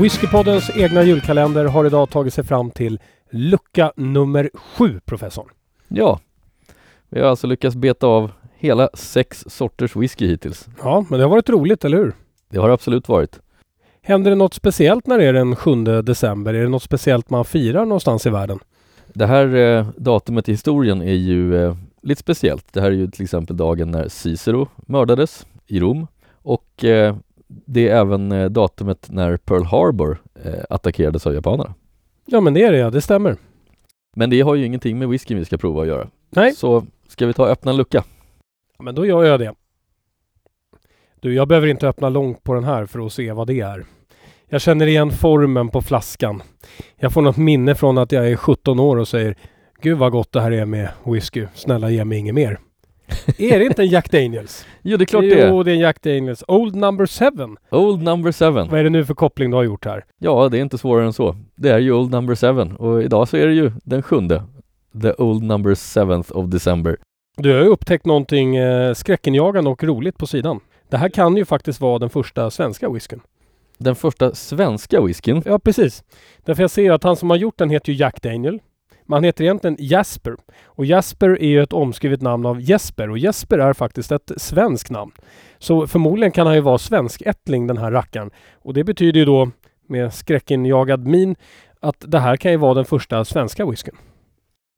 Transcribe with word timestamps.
Whiskypoddens 0.00 0.70
egna 0.76 1.02
julkalender 1.02 1.64
har 1.64 1.84
idag 1.84 2.10
tagit 2.10 2.34
sig 2.34 2.44
fram 2.44 2.70
till 2.70 3.00
lucka 3.30 3.92
nummer 3.96 4.50
sju, 4.54 5.00
professorn. 5.04 5.48
Ja, 5.88 6.20
vi 7.08 7.20
har 7.20 7.28
alltså 7.28 7.46
lyckats 7.46 7.76
beta 7.76 8.06
av 8.06 8.30
hela 8.58 8.88
sex 8.94 9.44
sorters 9.48 9.96
whisky 9.96 10.26
hittills. 10.26 10.68
Ja, 10.82 11.04
men 11.08 11.18
det 11.18 11.24
har 11.24 11.30
varit 11.30 11.48
roligt, 11.48 11.84
eller 11.84 11.98
hur? 11.98 12.12
Det 12.50 12.58
har 12.58 12.68
det 12.68 12.74
absolut 12.74 13.08
varit. 13.08 13.40
Händer 14.02 14.30
det 14.30 14.36
något 14.36 14.54
speciellt 14.54 15.06
när 15.06 15.18
det 15.18 15.24
är 15.24 15.32
den 15.32 15.56
7 15.56 15.84
december? 15.84 16.54
Är 16.54 16.62
det 16.62 16.68
något 16.68 16.82
speciellt 16.82 17.30
man 17.30 17.44
firar 17.44 17.84
någonstans 17.84 18.26
i 18.26 18.30
världen? 18.30 18.58
Det 19.06 19.26
här 19.26 19.54
eh, 19.54 19.86
datumet 19.96 20.48
i 20.48 20.52
historien 20.52 21.02
är 21.02 21.12
ju 21.12 21.64
eh, 21.64 21.76
lite 22.02 22.20
speciellt. 22.20 22.72
Det 22.72 22.80
här 22.80 22.88
är 22.88 22.94
ju 22.94 23.06
till 23.06 23.22
exempel 23.22 23.56
dagen 23.56 23.90
när 23.90 24.08
Cicero 24.08 24.68
mördades 24.76 25.46
i 25.66 25.80
Rom 25.80 26.06
och 26.42 26.84
eh, 26.84 27.16
det 27.50 27.88
är 27.88 27.96
även 27.96 28.32
eh, 28.32 28.50
datumet 28.50 29.06
när 29.10 29.36
Pearl 29.36 29.64
Harbor 29.64 30.22
eh, 30.44 30.64
attackerades 30.70 31.26
av 31.26 31.34
japanerna. 31.34 31.74
Ja, 32.26 32.40
men 32.40 32.54
det 32.54 32.62
är 32.62 32.72
det 32.72 32.78
ja, 32.78 32.90
det 32.90 33.00
stämmer. 33.00 33.36
Men 34.16 34.30
det 34.30 34.40
har 34.40 34.54
ju 34.54 34.64
ingenting 34.64 34.98
med 34.98 35.08
whisky 35.08 35.34
vi 35.34 35.44
ska 35.44 35.56
prova 35.56 35.82
att 35.82 35.88
göra. 35.88 36.08
Nej. 36.30 36.54
Så 36.54 36.86
ska 37.08 37.26
vi 37.26 37.32
ta 37.32 37.42
och 37.42 37.50
öppna 37.50 37.70
en 37.70 37.76
lucka? 37.76 38.04
Ja, 38.78 38.84
men 38.84 38.94
då 38.94 39.06
gör 39.06 39.24
jag 39.24 39.40
det. 39.40 39.54
Du, 41.20 41.34
jag 41.34 41.48
behöver 41.48 41.68
inte 41.68 41.88
öppna 41.88 42.08
långt 42.08 42.44
på 42.44 42.54
den 42.54 42.64
här 42.64 42.86
för 42.86 43.06
att 43.06 43.12
se 43.12 43.32
vad 43.32 43.46
det 43.46 43.60
är. 43.60 43.84
Jag 44.48 44.60
känner 44.60 44.86
igen 44.86 45.10
formen 45.10 45.68
på 45.68 45.82
flaskan. 45.82 46.42
Jag 46.96 47.12
får 47.12 47.22
något 47.22 47.36
minne 47.36 47.74
från 47.74 47.98
att 47.98 48.12
jag 48.12 48.30
är 48.30 48.36
17 48.36 48.80
år 48.80 48.96
och 48.96 49.08
säger 49.08 49.36
Gud 49.82 49.98
vad 49.98 50.12
gott 50.12 50.32
det 50.32 50.40
här 50.40 50.50
är 50.50 50.66
med 50.66 50.88
whisky. 51.04 51.46
Snälla 51.54 51.90
ge 51.90 52.04
mig 52.04 52.18
inget 52.18 52.34
mer. 52.34 52.58
är 53.38 53.58
det 53.58 53.64
inte 53.64 53.82
en 53.82 53.88
Jack 53.88 54.10
Daniels? 54.10 54.66
Jo, 54.82 54.96
det 54.96 55.04
är 55.04 55.06
klart 55.06 55.22
det 55.22 55.40
är. 55.40 55.48
Jo, 55.48 55.62
det 55.62 55.70
är 55.70 55.74
en 55.74 55.80
Jack 55.80 56.02
Daniels. 56.02 56.44
Old 56.48 56.76
number 56.76 57.06
seven. 57.06 57.56
Old 57.70 58.02
number 58.02 58.32
seven. 58.32 58.68
Vad 58.70 58.80
är 58.80 58.84
det 58.84 58.90
nu 58.90 59.04
för 59.04 59.14
koppling 59.14 59.50
du 59.50 59.56
har 59.56 59.64
gjort 59.64 59.84
här? 59.84 60.04
Ja, 60.18 60.48
det 60.48 60.58
är 60.58 60.62
inte 60.62 60.78
svårare 60.78 61.06
än 61.06 61.12
så. 61.12 61.36
Det 61.54 61.68
är 61.68 61.78
ju 61.78 61.92
Old 61.92 62.10
number 62.10 62.34
seven 62.34 62.76
och 62.76 63.02
idag 63.02 63.28
så 63.28 63.36
är 63.36 63.46
det 63.46 63.54
ju 63.54 63.72
den 63.84 64.02
sjunde. 64.02 64.42
The 65.02 65.12
Old 65.12 65.42
number 65.42 65.74
seventh 65.74 66.36
of 66.36 66.46
December. 66.46 66.96
Du 67.36 67.52
har 67.54 67.60
ju 67.60 67.68
upptäckt 67.68 68.06
någonting 68.06 68.56
eh, 68.56 68.94
skräckenjagande 68.94 69.70
och 69.70 69.84
roligt 69.84 70.18
på 70.18 70.26
sidan. 70.26 70.60
Det 70.88 70.96
här 70.96 71.08
kan 71.08 71.36
ju 71.36 71.44
faktiskt 71.44 71.80
vara 71.80 71.98
den 71.98 72.10
första 72.10 72.50
svenska 72.50 72.90
whiskyn. 72.90 73.20
Den 73.78 73.96
första 73.96 74.34
svenska 74.34 75.00
whiskyn. 75.00 75.42
Ja, 75.46 75.58
precis. 75.58 76.04
Därför 76.44 76.62
jag 76.62 76.70
ser 76.70 76.92
att 76.92 77.04
han 77.04 77.16
som 77.16 77.30
har 77.30 77.36
gjort 77.36 77.58
den 77.58 77.70
heter 77.70 77.92
ju 77.92 77.98
Jack 77.98 78.22
Daniel. 78.22 78.58
Men 79.10 79.14
han 79.14 79.24
heter 79.24 79.44
egentligen 79.44 79.76
Jasper. 79.78 80.36
Och 80.64 80.86
Jasper 80.86 81.28
är 81.42 81.48
ju 81.48 81.62
ett 81.62 81.72
omskrivet 81.72 82.22
namn 82.22 82.46
av 82.46 82.60
Jesper 82.60 83.10
och 83.10 83.18
Jesper 83.18 83.58
är 83.58 83.72
faktiskt 83.72 84.12
ett 84.12 84.32
svenskt 84.36 84.90
namn. 84.90 85.12
Så 85.58 85.86
förmodligen 85.86 86.32
kan 86.32 86.46
han 86.46 86.56
ju 86.56 86.60
vara 86.60 86.78
svenskättling 86.78 87.66
den 87.66 87.78
här 87.78 87.90
rackaren. 87.90 88.30
Och 88.54 88.74
det 88.74 88.84
betyder 88.84 89.20
ju 89.20 89.26
då 89.26 89.50
med 89.88 90.14
skräckinjagad 90.14 91.06
min 91.06 91.36
att 91.80 92.04
det 92.08 92.18
här 92.18 92.36
kan 92.36 92.50
ju 92.50 92.56
vara 92.56 92.74
den 92.74 92.84
första 92.84 93.24
svenska 93.24 93.66
whiskyn. 93.66 93.94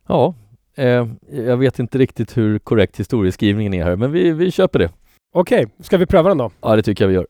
Ja, 0.09 0.35
eh, 0.77 1.07
jag 1.33 1.57
vet 1.57 1.79
inte 1.79 1.99
riktigt 1.99 2.37
hur 2.37 2.59
korrekt 2.59 3.01
historieskrivningen 3.01 3.75
är 3.75 3.85
här, 3.85 3.97
men 3.97 4.13
vi, 4.13 4.33
vi 4.33 4.51
köper 4.51 4.79
det. 4.79 4.91
Okej, 5.35 5.67
ska 5.81 5.97
vi 5.97 6.07
pröva 6.07 6.29
den 6.29 6.39
då? 6.39 6.51
Ja, 6.61 6.77
det 6.77 6.83
tycker 6.83 7.05
jag 7.05 7.09
vi 7.09 7.15
gör. 7.15 7.27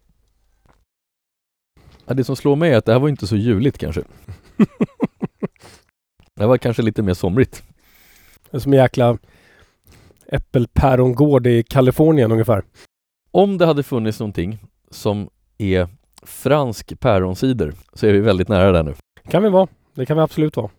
Ja, 2.06 2.14
det 2.14 2.25
som 2.25 2.37
slår 2.37 2.56
mig 2.56 2.72
är 2.72 2.77
att 2.77 2.84
det 2.84 2.92
här 2.92 3.00
var 3.00 3.09
inte 3.09 3.27
så 3.27 3.37
juligt 3.37 3.78
kanske. 3.78 4.03
det 6.36 6.47
var 6.47 6.58
kanske 6.58 6.83
lite 6.83 7.02
mer 7.02 7.14
somrigt. 7.14 7.62
Det 8.50 8.56
är 8.56 8.60
som 8.60 8.72
en 8.72 8.78
jäkla 8.78 9.19
äppelpärongård 10.26 11.47
i 11.47 11.62
Kalifornien 11.62 12.32
ungefär. 12.32 12.62
Om 13.31 13.59
det 13.59 13.66
hade 13.66 13.82
funnits 13.82 14.20
någonting 14.20 14.59
som 14.91 15.31
är 15.59 15.88
fransk 16.22 17.00
päronsider 17.00 17.72
så 17.94 18.06
är 18.06 18.12
vi 18.12 18.21
väldigt 18.21 18.48
nära 18.48 18.72
där 18.72 18.82
nu. 18.82 18.94
kan 19.28 19.42
vi 19.42 19.48
vara. 19.48 19.69
Det 19.94 20.06
kan 20.06 20.16
vi 20.16 20.22
absolut 20.22 20.56
vara. 20.56 20.71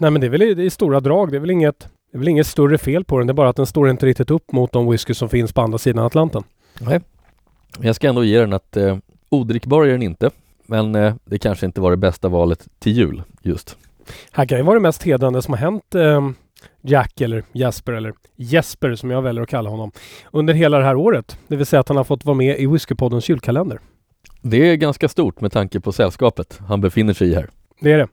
Nej 0.00 0.10
men 0.10 0.20
det 0.20 0.26
är 0.26 0.30
väl 0.30 0.42
i, 0.42 0.54
det 0.54 0.62
är 0.62 0.70
stora 0.70 1.00
drag. 1.00 1.30
Det 1.30 1.36
är 1.36 1.40
väl 1.40 1.50
inget 1.50 1.88
det 2.12 2.16
är 2.16 2.18
väl 2.18 2.28
inget 2.28 2.46
större 2.46 2.78
fel 2.78 3.04
på 3.04 3.18
den. 3.18 3.26
Det 3.26 3.30
är 3.30 3.34
bara 3.34 3.48
att 3.48 3.56
den 3.56 3.66
står 3.66 3.90
inte 3.90 4.06
riktigt 4.06 4.30
upp 4.30 4.52
mot 4.52 4.72
de 4.72 4.90
whisky 4.90 5.14
som 5.14 5.28
finns 5.28 5.52
på 5.52 5.60
andra 5.60 5.78
sidan 5.78 6.04
Atlanten. 6.04 6.42
Nej. 6.80 7.00
Jag 7.80 7.96
ska 7.96 8.08
ändå 8.08 8.24
ge 8.24 8.38
den 8.38 8.52
att 8.52 8.76
eh, 8.76 8.98
odrickbar 9.28 9.84
är 9.84 9.92
den 9.92 10.02
inte. 10.02 10.30
Men 10.66 10.94
eh, 10.94 11.14
det 11.24 11.38
kanske 11.38 11.66
inte 11.66 11.80
var 11.80 11.90
det 11.90 11.96
bästa 11.96 12.28
valet 12.28 12.68
till 12.78 12.92
jul 12.92 13.22
just. 13.42 13.76
Här 14.32 14.46
kan 14.46 14.58
ju 14.58 14.64
vara 14.64 14.74
det 14.74 14.82
mest 14.82 15.02
hedrande 15.02 15.42
som 15.42 15.54
har 15.54 15.58
hänt 15.58 15.94
eh, 15.94 16.30
Jack 16.82 17.20
eller 17.20 17.44
Jasper 17.52 17.92
eller 17.92 18.12
Jesper 18.36 18.94
som 18.94 19.10
jag 19.10 19.22
väljer 19.22 19.42
att 19.42 19.48
kalla 19.48 19.70
honom 19.70 19.92
under 20.32 20.54
hela 20.54 20.78
det 20.78 20.84
här 20.84 20.96
året. 20.96 21.38
Det 21.48 21.56
vill 21.56 21.66
säga 21.66 21.80
att 21.80 21.88
han 21.88 21.96
har 21.96 22.04
fått 22.04 22.24
vara 22.24 22.36
med 22.36 22.58
i 22.58 22.66
Whiskypoddens 22.66 23.28
julkalender. 23.28 23.80
Det 24.42 24.70
är 24.70 24.76
ganska 24.76 25.08
stort 25.08 25.40
med 25.40 25.52
tanke 25.52 25.80
på 25.80 25.92
sällskapet 25.92 26.60
han 26.68 26.80
befinner 26.80 27.12
sig 27.12 27.28
i 27.28 27.34
här. 27.34 27.48
Det 27.80 27.92
är 27.92 27.98
det. 27.98 28.08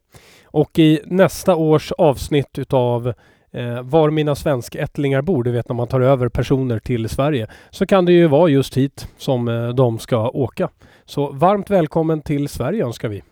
Och 0.46 0.80
i 0.80 1.00
nästa 1.06 1.56
års 1.56 1.92
avsnitt 1.92 2.58
utav 2.58 3.14
eh, 3.52 3.82
Var 3.82 4.10
mina 4.10 4.36
svenskättlingar 4.36 5.22
bor, 5.22 5.44
du 5.44 5.52
vet 5.52 5.70
när 5.70 5.76
man 5.76 5.88
tar 5.88 6.02
över 6.02 6.30
personer 6.30 6.80
till 6.80 7.10
Sverige, 7.10 7.48
så 7.70 7.86
kan 7.86 8.06
det 8.06 8.14
ju 8.14 8.28
vara 8.28 8.50
just 8.50 8.78
hit 8.78 9.08
som 9.18 9.48
eh, 9.48 9.70
de 9.70 10.00
ska 10.00 10.30
åka. 10.30 10.70
Så 11.06 11.32
varmt 11.32 11.70
välkommen 11.70 12.22
till 12.22 12.50
Sverige 12.50 12.86
önskar 12.86 13.10
vi. 13.10 13.24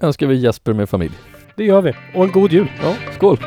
Önskar 0.00 0.26
vi 0.26 0.34
Jesper 0.34 0.72
med 0.72 0.88
familj. 0.88 1.12
Det 1.54 1.64
gör 1.64 1.82
vi. 1.82 1.92
Och 2.14 2.24
en 2.24 2.32
god 2.32 2.52
jul. 2.52 2.70
Ja, 2.82 2.94
skål. 3.12 3.38